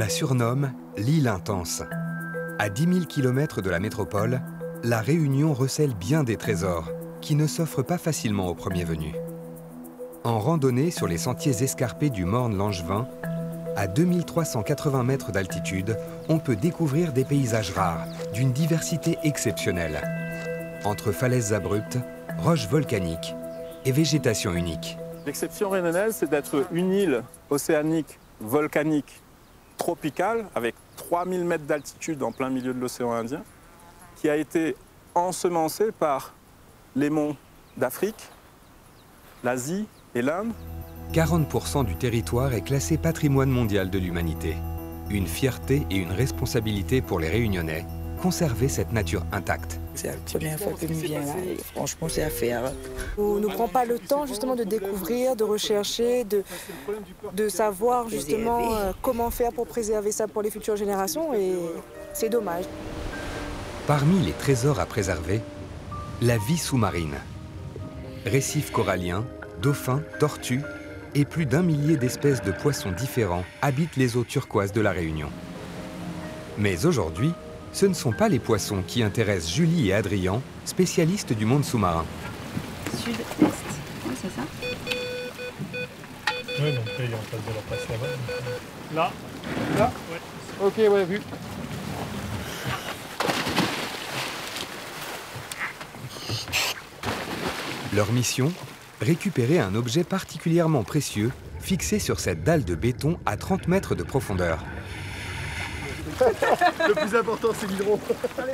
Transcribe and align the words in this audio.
La 0.00 0.08
surnomme 0.08 0.72
l'île 0.96 1.28
intense. 1.28 1.82
À 2.58 2.70
10 2.70 2.84
000 2.90 3.04
km 3.04 3.60
de 3.60 3.68
la 3.68 3.80
métropole, 3.80 4.40
la 4.82 5.00
Réunion 5.00 5.52
recèle 5.52 5.92
bien 5.92 6.24
des 6.24 6.38
trésors 6.38 6.90
qui 7.20 7.34
ne 7.34 7.46
s'offrent 7.46 7.84
pas 7.84 7.98
facilement 7.98 8.46
aux 8.46 8.54
premiers 8.54 8.84
venus. 8.84 9.14
En 10.24 10.38
randonnée 10.38 10.90
sur 10.90 11.06
les 11.06 11.18
sentiers 11.18 11.62
escarpés 11.62 12.08
du 12.08 12.24
Morne-Langevin, 12.24 13.08
à 13.76 13.86
2380 13.88 15.02
mètres 15.02 15.32
d'altitude, 15.32 15.98
on 16.30 16.38
peut 16.38 16.56
découvrir 16.56 17.12
des 17.12 17.26
paysages 17.26 17.72
rares, 17.72 18.06
d'une 18.32 18.52
diversité 18.52 19.18
exceptionnelle. 19.22 20.00
Entre 20.86 21.12
falaises 21.12 21.52
abruptes, 21.52 21.98
roches 22.38 22.68
volcaniques 22.68 23.34
et 23.84 23.92
végétation 23.92 24.54
unique. 24.54 24.96
L'exception 25.26 25.68
réunionnaise, 25.68 26.16
c'est 26.16 26.30
d'être 26.30 26.64
une 26.72 26.90
île 26.90 27.22
océanique, 27.50 28.18
volcanique, 28.40 29.20
tropicale, 29.80 30.44
avec 30.54 30.74
3000 30.98 31.42
mètres 31.42 31.64
d'altitude 31.64 32.22
en 32.22 32.32
plein 32.32 32.50
milieu 32.50 32.74
de 32.74 32.78
l'océan 32.78 33.12
Indien, 33.12 33.42
qui 34.16 34.28
a 34.28 34.36
été 34.36 34.76
ensemencée 35.14 35.90
par 35.90 36.34
les 36.94 37.08
monts 37.08 37.34
d'Afrique, 37.78 38.28
l'Asie 39.42 39.86
et 40.14 40.20
l'Inde. 40.20 40.52
40% 41.14 41.86
du 41.86 41.96
territoire 41.96 42.52
est 42.52 42.60
classé 42.60 42.98
patrimoine 42.98 43.48
mondial 43.48 43.88
de 43.88 43.98
l'humanité. 43.98 44.54
Une 45.08 45.26
fierté 45.26 45.86
et 45.90 45.96
une 45.96 46.12
responsabilité 46.12 47.00
pour 47.00 47.18
les 47.18 47.30
Réunionnais, 47.30 47.86
conserver 48.20 48.68
cette 48.68 48.92
nature 48.92 49.24
intacte. 49.32 49.80
C'est 49.94 50.06
la 50.06 50.14
première 50.14 50.58
fois 50.58 50.72
que 50.72 50.86
je 50.86 50.92
viens 50.92 51.20
là 51.20 51.34
et 51.44 51.56
franchement 51.74 52.08
c'est 52.08 52.22
à 52.22 52.30
faire. 52.30 52.72
On 53.18 53.36
ne 53.36 53.46
prend 53.48 53.68
pas 53.68 53.84
le 53.84 53.98
temps 53.98 54.24
justement 54.26 54.54
de 54.54 54.64
découvrir, 54.64 55.36
de 55.36 55.44
rechercher, 55.44 56.24
de, 56.24 56.42
de 57.34 57.48
savoir 57.48 58.08
justement 58.08 58.76
euh, 58.76 58.92
comment 59.02 59.30
faire 59.30 59.52
pour 59.52 59.66
préserver 59.66 60.12
ça 60.12 60.28
pour 60.28 60.42
les 60.42 60.50
futures 60.50 60.76
générations 60.76 61.34
et 61.34 61.54
c'est 62.12 62.28
dommage. 62.28 62.64
Parmi 63.86 64.20
les 64.20 64.32
trésors 64.32 64.78
à 64.78 64.86
préserver, 64.86 65.40
la 66.22 66.38
vie 66.38 66.58
sous-marine. 66.58 67.16
Récifs 68.26 68.70
coralliens, 68.70 69.24
dauphins, 69.60 70.02
tortues 70.18 70.62
et 71.14 71.24
plus 71.24 71.46
d'un 71.46 71.62
millier 71.62 71.96
d'espèces 71.96 72.42
de 72.42 72.52
poissons 72.52 72.92
différents 72.92 73.44
habitent 73.62 73.96
les 73.96 74.16
eaux 74.16 74.24
turquoises 74.24 74.72
de 74.72 74.80
la 74.80 74.92
Réunion. 74.92 75.28
Mais 76.58 76.86
aujourd'hui, 76.86 77.32
ce 77.72 77.86
ne 77.86 77.94
sont 77.94 78.12
pas 78.12 78.28
les 78.28 78.38
poissons 78.38 78.82
qui 78.86 79.02
intéressent 79.02 79.54
Julie 79.54 79.88
et 79.88 79.94
Adrien, 79.94 80.40
spécialistes 80.64 81.32
du 81.32 81.44
monde 81.44 81.64
sous-marin. 81.64 82.04
Sud-est, 83.02 83.24
oui, 83.40 83.48
c'est 84.20 84.28
ça 84.28 84.42
Oui, 86.62 86.72
donc 86.72 86.86
là, 86.86 87.04
il 87.04 87.10
est 87.10 87.14
en 87.14 87.18
face 87.18 87.40
de 87.40 87.54
la 87.54 87.62
place 87.68 87.88
là-bas. 87.88 88.94
Là 88.94 89.10
Là 89.78 89.92
Ouais. 90.10 90.66
Ok, 90.66 90.92
ouais, 90.92 91.04
vu. 91.04 91.20
Leur 97.94 98.12
mission 98.12 98.52
Récupérer 99.00 99.58
un 99.58 99.74
objet 99.74 100.04
particulièrement 100.04 100.84
précieux 100.84 101.30
fixé 101.60 101.98
sur 101.98 102.20
cette 102.20 102.42
dalle 102.42 102.64
de 102.64 102.74
béton 102.74 103.18
à 103.26 103.36
30 103.36 103.68
mètres 103.68 103.94
de 103.94 104.02
profondeur. 104.02 104.58
Le 106.88 106.94
plus 106.94 107.16
important, 107.16 107.48
c'est 107.58 107.66
l'hydro. 107.68 107.98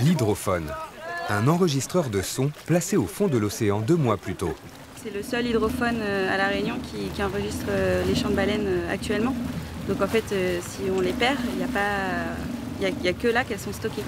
L'hydrophone, 0.00 0.70
un 1.28 1.48
enregistreur 1.48 2.10
de 2.10 2.22
son 2.22 2.50
placé 2.66 2.96
au 2.96 3.06
fond 3.06 3.28
de 3.28 3.38
l'océan 3.38 3.80
deux 3.80 3.96
mois 3.96 4.16
plus 4.16 4.34
tôt. 4.34 4.54
C'est 5.02 5.12
le 5.14 5.22
seul 5.22 5.46
hydrophone 5.46 5.98
euh, 6.00 6.32
à 6.32 6.36
La 6.38 6.48
Réunion 6.48 6.76
qui, 6.78 7.08
qui 7.14 7.22
enregistre 7.22 7.66
euh, 7.68 8.02
les 8.06 8.14
champs 8.14 8.30
de 8.30 8.34
baleines 8.36 8.66
euh, 8.66 8.92
actuellement. 8.92 9.34
Donc 9.88 10.00
en 10.00 10.06
fait, 10.08 10.24
si 10.62 10.90
on 10.96 11.00
les 11.00 11.12
perd, 11.12 11.36
il 11.52 11.58
n'y 11.58 11.64
a, 11.64 11.66
pas- 11.66 11.80
il 12.80 12.84
y 12.84 12.86
a, 12.86 12.88
il 12.88 13.04
y 13.04 13.08
a 13.08 13.12
que 13.12 13.28
là 13.28 13.44
qu'elles 13.44 13.58
sont 13.60 13.72
stockées. 13.74 14.02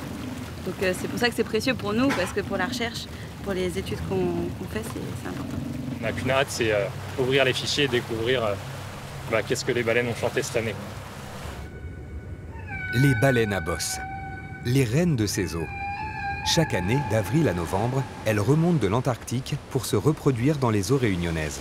Donc 0.65 0.75
c'est 0.81 1.07
pour 1.07 1.19
ça 1.19 1.29
que 1.29 1.35
c'est 1.37 1.45
précieux 1.45 1.75
pour 1.75 1.93
nous, 1.93 2.09
parce 2.09 2.33
que 2.33 2.41
pour 2.41 2.57
la 2.57 2.65
recherche, 2.65 3.05
pour 3.45 3.53
les 3.53 3.79
études 3.79 3.99
qu'on 4.09 4.67
fait, 4.73 4.81
c'est 4.83 5.29
important. 5.29 5.59
On 6.01 6.03
n'a 6.03 6.13
qu'une 6.13 6.31
hâte, 6.31 6.47
c'est 6.49 6.73
euh, 6.73 6.85
ouvrir 7.19 7.45
les 7.45 7.53
fichiers 7.53 7.85
et 7.85 7.89
découvrir 7.89 8.43
euh, 8.43 8.55
bah, 9.31 9.43
qu'est-ce 9.43 9.67
que 9.67 9.73
les 9.73 9.83
baleines 9.83 10.09
ont 10.09 10.15
chanté 10.19 10.43
cette 10.43 10.57
année. 10.57 10.75
Les 12.95 13.15
baleines 13.17 13.53
à 13.53 13.61
bosse, 13.61 13.99
les 14.65 14.85
reines 14.85 15.17
de 15.17 15.27
ces 15.27 15.57
eaux. 15.57 15.67
Chaque 16.47 16.73
année, 16.73 16.99
d'avril 17.11 17.49
à 17.49 17.53
novembre, 17.53 18.03
elles 18.25 18.39
remontent 18.39 18.79
de 18.79 18.87
l'Antarctique 18.87 19.57
pour 19.71 19.87
se 19.87 19.97
reproduire 19.97 20.57
dans 20.59 20.71
les 20.71 20.93
eaux 20.93 20.97
réunionnaises. 20.97 21.59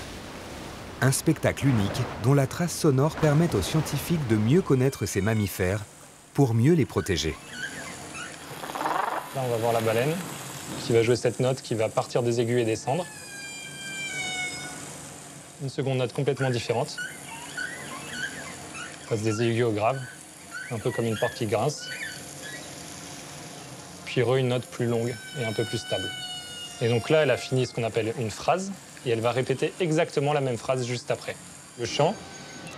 Un 1.01 1.11
spectacle 1.11 1.67
unique 1.67 2.01
dont 2.23 2.35
la 2.35 2.45
trace 2.45 2.77
sonore 2.77 3.15
permet 3.15 3.53
aux 3.55 3.63
scientifiques 3.63 4.25
de 4.27 4.35
mieux 4.35 4.61
connaître 4.61 5.07
ces 5.07 5.21
mammifères 5.21 5.83
pour 6.35 6.53
mieux 6.53 6.73
les 6.73 6.85
protéger. 6.85 7.35
Là, 9.35 9.41
on 9.45 9.49
va 9.49 9.57
voir 9.57 9.73
la 9.73 9.81
baleine 9.81 10.13
qui 10.85 10.93
va 10.93 11.01
jouer 11.01 11.15
cette 11.15 11.39
note 11.39 11.61
qui 11.61 11.73
va 11.73 11.89
partir 11.89 12.21
des 12.21 12.39
aigus 12.39 12.61
et 12.61 12.65
descendre. 12.65 13.05
Une 15.63 15.69
seconde 15.69 15.97
note 15.97 16.13
complètement 16.13 16.51
différente. 16.51 16.95
On 19.05 19.09
passe 19.09 19.21
des 19.21 19.41
aigus 19.41 19.65
au 19.65 19.71
grave, 19.71 19.99
un 20.71 20.79
peu 20.79 20.91
comme 20.91 21.05
une 21.05 21.17
porte 21.17 21.33
qui 21.35 21.45
grince. 21.45 21.87
Puis 24.05 24.21
re 24.21 24.35
une 24.35 24.49
note 24.49 24.65
plus 24.65 24.85
longue 24.85 25.13
et 25.39 25.45
un 25.45 25.53
peu 25.53 25.63
plus 25.63 25.77
stable. 25.77 26.09
Et 26.81 26.89
donc 26.89 27.09
là, 27.09 27.23
elle 27.23 27.31
a 27.31 27.37
fini 27.37 27.65
ce 27.65 27.73
qu'on 27.73 27.83
appelle 27.83 28.13
une 28.19 28.31
phrase 28.31 28.71
et 29.05 29.09
elle 29.09 29.21
va 29.21 29.31
répéter 29.31 29.73
exactement 29.79 30.33
la 30.33 30.41
même 30.41 30.57
phrase 30.57 30.85
juste 30.85 31.11
après. 31.11 31.35
Le 31.79 31.85
chant, 31.85 32.15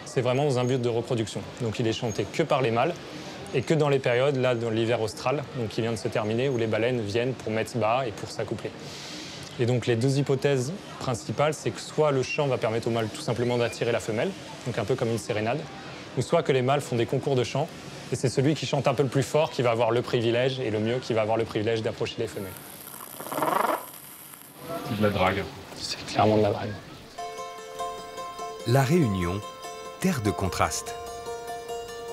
c'est 0.06 0.22
vraiment 0.22 0.46
dans 0.46 0.59
un 0.59 0.64
but 0.64 0.81
de 0.81 0.90
reproduction. 0.90 1.42
Donc 1.62 1.80
il 1.80 1.88
est 1.88 1.94
chanté 1.94 2.25
que 2.31 2.44
par 2.44 2.62
les 2.62 2.72
mâles 2.72 2.94
et 3.53 3.62
que 3.62 3.74
dans 3.74 3.90
les 3.90 4.00
périodes, 4.00 4.36
là, 4.36 4.56
dans 4.56 4.69
l'hiver 4.69 5.02
austral, 5.02 5.44
donc 5.58 5.69
qui 5.69 5.81
vient 5.81 5.92
de 5.92 5.98
se 5.98 6.08
terminer, 6.08 6.50
où 6.50 6.58
les 6.58 6.68
baleines 6.68 7.02
viennent 7.02 7.34
pour 7.34 7.52
mettre 7.52 7.78
bas 7.78 8.06
et 8.06 8.12
pour 8.12 8.30
s'accoupler. 8.30 8.72
Et 9.59 9.66
donc 9.66 9.88
les 9.88 9.96
deux 9.96 10.18
hypothèses 10.18 10.74
principales, 11.00 11.54
c'est 11.54 11.72
que 11.72 11.80
soit 11.80 12.12
le 12.12 12.22
chant 12.24 12.48
va 12.48 12.58
permettre 12.58 12.88
aux 12.88 12.92
mâles 12.92 13.08
tout 13.08 13.22
simplement 13.22 13.58
d'attirer 13.58 13.92
la 13.92 14.00
femelle, 14.00 14.30
donc 14.66 14.78
un 14.78 14.86
peu 14.86 14.96
comme 14.96 15.09
une 15.09 15.18
sérénade, 15.18 15.59
ou 16.17 16.22
soit 16.22 16.44
que 16.44 16.51
les 16.51 16.61
mâles 16.61 16.81
font 16.81 16.95
des 16.95 17.05
concours 17.05 17.35
de 17.35 17.44
chant, 17.44 17.67
et 18.11 18.16
c'est 18.16 18.29
celui 18.29 18.55
qui 18.55 18.66
chante 18.66 18.88
un 18.88 18.94
peu 18.94 19.03
le 19.03 19.09
plus 19.09 19.23
fort 19.23 19.51
qui 19.51 19.61
va 19.61 19.72
avoir 19.72 19.91
le 19.91 20.01
privilège, 20.01 20.59
et 20.59 20.72
le 20.72 20.79
mieux 20.79 20.97
qui 20.97 21.13
va 21.13 21.22
avoir 21.22 21.38
le 21.38 21.45
privilège 21.45 21.81
d'approcher 21.81 22.16
les 22.19 22.28
femelles. 22.28 22.51
C'est 24.89 24.97
de 24.97 25.03
la 25.03 25.09
drague. 25.09 25.44
C'est 25.77 26.06
clairement 26.06 26.38
de 26.38 26.44
la 26.44 26.51
drague. 26.51 26.69
La 28.67 28.83
Réunion, 28.83 29.39
terre 30.00 30.22
de 30.22 30.31
contraste. 30.31 30.95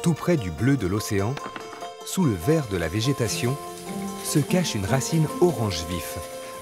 Tout 0.03 0.15
près 0.15 0.37
du 0.37 0.51
bleu 0.51 0.77
de 0.77 0.87
l'océan, 0.87 1.35
sous 2.07 2.25
le 2.25 2.35
vert 2.35 2.67
de 2.71 2.77
la 2.77 2.89
végétation, 2.89 3.57
se 4.25 4.39
cache 4.39 4.75
une 4.75 4.85
racine 4.85 5.27
orange 5.41 5.85
vif, 5.89 6.19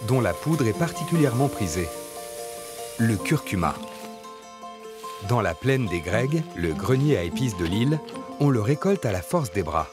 dont 0.07 0.21
la 0.21 0.33
poudre 0.33 0.67
est 0.67 0.79
particulièrement 0.79 1.49
prisée. 1.49 1.89
Le 2.99 3.17
curcuma. 3.17 3.75
Dans 5.29 5.41
la 5.41 5.55
plaine 5.55 5.87
des 5.87 6.01
Grègues, 6.01 6.43
le 6.57 6.73
grenier 6.75 7.17
à 7.17 7.23
épices 7.23 7.57
de 7.57 7.65
l'île, 7.65 8.01
on 8.41 8.49
le 8.51 8.61
récolte 8.61 9.07
à 9.07 9.13
la 9.13 9.23
force 9.23 9.53
des 9.53 9.63
bras. 9.63 9.89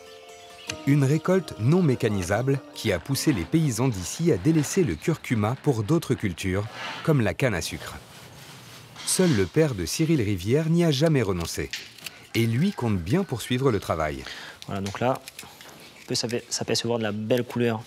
Une 0.88 1.04
récolte 1.04 1.56
non 1.60 1.82
mécanisable 1.82 2.60
qui 2.74 2.92
a 2.92 3.00
poussé 3.00 3.32
les 3.34 3.44
paysans 3.46 3.88
d'ici 3.88 4.32
à 4.32 4.38
délaisser 4.38 4.84
le 4.84 4.96
curcuma 4.96 5.56
pour 5.64 5.84
d'autres 5.84 6.14
cultures, 6.14 6.66
comme 7.04 7.22
la 7.22 7.34
canne 7.34 7.54
à 7.54 7.62
sucre. 7.62 7.96
Seul 9.06 9.36
le 9.36 9.46
père 9.46 9.76
de 9.76 9.86
Cyril 9.86 10.22
Rivière 10.22 10.70
n'y 10.70 10.84
a 10.84 10.92
jamais 10.92 11.22
renoncé. 11.22 11.70
Et 12.36 12.46
lui 12.46 12.72
compte 12.72 12.98
bien 12.98 13.24
poursuivre 13.24 13.72
le 13.72 13.80
travail. 13.80 14.24
Voilà, 14.68 14.82
donc 14.82 15.00
là, 15.00 15.20
on 15.44 16.06
peut 16.08 16.16
s'aper- 16.16 16.44
s'apercevoir 16.50 17.00
de 17.00 17.04
la 17.04 17.12
belle 17.12 17.44
couleur 17.44 17.82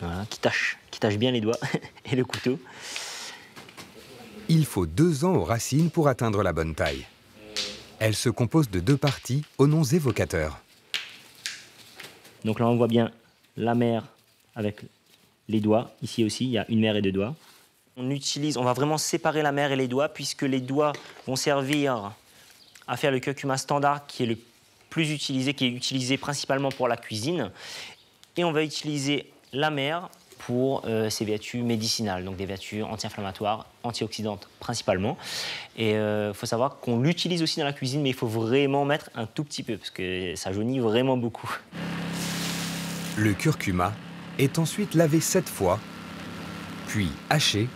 voilà, 0.00 0.24
qui, 0.30 0.38
tache, 0.38 0.78
qui 0.90 1.00
tache 1.00 1.16
bien 1.16 1.32
les 1.32 1.40
doigts 1.40 1.58
et 2.04 2.14
le 2.14 2.24
couteau. 2.24 2.58
Il 4.48 4.64
faut 4.64 4.86
deux 4.86 5.24
ans 5.24 5.34
aux 5.34 5.44
racines 5.44 5.90
pour 5.90 6.06
atteindre 6.06 6.44
la 6.44 6.52
bonne 6.52 6.74
taille. 6.76 7.04
Elle 7.98 8.14
se 8.14 8.28
compose 8.28 8.70
de 8.70 8.78
deux 8.78 8.96
parties 8.96 9.42
aux 9.58 9.66
noms 9.66 9.82
évocateurs. 9.82 10.60
Donc 12.44 12.60
là, 12.60 12.68
on 12.68 12.76
voit 12.76 12.86
bien 12.86 13.10
la 13.56 13.74
mère 13.74 14.04
avec 14.54 14.82
les 15.48 15.58
doigts. 15.60 15.90
Ici 16.00 16.24
aussi, 16.24 16.44
il 16.44 16.50
y 16.50 16.58
a 16.58 16.66
une 16.68 16.78
mère 16.78 16.94
et 16.94 17.02
deux 17.02 17.10
doigts. 17.10 17.34
On 17.96 18.08
utilise, 18.10 18.56
on 18.56 18.62
va 18.62 18.72
vraiment 18.72 18.98
séparer 18.98 19.42
la 19.42 19.50
mère 19.50 19.72
et 19.72 19.76
les 19.76 19.88
doigts 19.88 20.10
puisque 20.10 20.42
les 20.42 20.60
doigts 20.60 20.92
vont 21.26 21.36
servir 21.36 22.12
à 22.86 22.96
faire 22.96 23.10
le 23.10 23.18
curcuma 23.18 23.56
standard 23.56 24.06
qui 24.06 24.22
est 24.22 24.26
le 24.26 24.38
plus 24.90 25.10
utilisé, 25.10 25.54
qui 25.54 25.64
est 25.64 25.70
utilisé 25.70 26.18
principalement 26.18 26.70
pour 26.70 26.86
la 26.86 26.96
cuisine. 26.96 27.50
Et 28.36 28.44
on 28.44 28.52
va 28.52 28.62
utiliser 28.62 29.32
la 29.52 29.70
mère 29.70 30.08
pour 30.38 30.82
euh, 30.86 31.10
ses 31.10 31.24
vertus 31.24 31.62
médicinales, 31.62 32.24
donc 32.24 32.36
des 32.36 32.46
vertus 32.46 32.84
anti-inflammatoires, 32.84 33.66
antioxydantes 33.82 34.48
principalement. 34.60 35.16
Et 35.76 35.92
il 35.92 36.32
faut 36.34 36.46
savoir 36.46 36.78
qu'on 36.80 37.00
l'utilise 37.00 37.42
aussi 37.42 37.60
dans 37.60 37.66
la 37.66 37.72
cuisine, 37.72 38.02
mais 38.02 38.10
il 38.10 38.14
faut 38.14 38.26
vraiment 38.26 38.84
mettre 38.84 39.10
un 39.14 39.26
tout 39.26 39.44
petit 39.44 39.62
peu 39.62 39.76
parce 39.76 39.90
que 39.90 40.34
ça 40.36 40.52
jaunit 40.52 40.78
vraiment 40.78 41.16
beaucoup. 41.16 41.50
Le 43.16 43.32
curcuma 43.32 43.92
est 44.38 44.58
ensuite 44.58 44.94
lavé 44.94 45.20
sept 45.20 45.48
fois, 45.48 45.78
puis 46.86 47.08
haché 47.30 47.68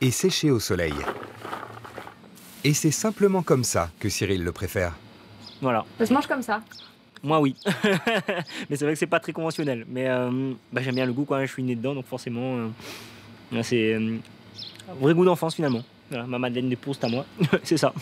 et 0.00 0.10
séché 0.10 0.50
au 0.50 0.60
soleil. 0.60 0.94
Et 2.64 2.72
c'est 2.72 2.90
simplement 2.90 3.42
comme 3.42 3.62
ça 3.62 3.90
que 4.00 4.08
Cyril 4.08 4.42
le 4.42 4.52
préfère. 4.52 4.94
Voilà. 5.60 5.84
Ça 5.98 6.06
se 6.06 6.12
mange 6.12 6.26
comme 6.26 6.42
ça. 6.42 6.62
Moi, 7.24 7.40
oui. 7.40 7.56
mais 8.68 8.76
c'est 8.76 8.84
vrai 8.84 8.92
que 8.92 8.98
c'est 8.98 9.06
pas 9.06 9.18
très 9.18 9.32
conventionnel. 9.32 9.86
Mais 9.88 10.08
euh, 10.08 10.52
bah, 10.70 10.82
j'aime 10.82 10.94
bien 10.94 11.06
le 11.06 11.12
goût 11.14 11.24
quand 11.24 11.40
je 11.40 11.50
suis 11.50 11.62
né 11.62 11.74
dedans, 11.74 11.94
donc 11.94 12.06
forcément, 12.06 12.58
euh, 13.52 13.62
c'est 13.62 13.94
euh, 13.94 14.18
un 14.90 14.94
vrai 15.00 15.14
goût 15.14 15.24
d'enfance 15.24 15.54
finalement. 15.54 15.82
Voilà, 16.10 16.26
ma 16.26 16.38
Madeleine 16.38 16.68
de 16.68 16.76
Proust 16.76 17.02
à 17.02 17.08
moi, 17.08 17.24
c'est 17.62 17.78
ça. 17.78 17.94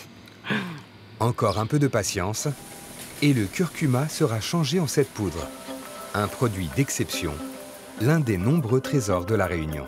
Encore 1.21 1.61
un 1.61 1.67
peu 1.67 1.79
de 1.79 1.87
patience 1.87 2.49
et 3.23 3.33
le 3.33 3.47
curcuma 3.47 4.09
sera 4.09 4.41
changé 4.41 4.81
en 4.81 4.89
cette 4.89 5.09
poudre. 5.09 5.47
Un 6.15 6.27
produit 6.27 6.69
d'exception, 6.75 7.33
l'un 8.01 8.19
des 8.19 8.37
nombreux 8.37 8.81
trésors 8.81 9.25
de 9.25 9.37
la 9.37 9.47
Réunion. 9.47 9.87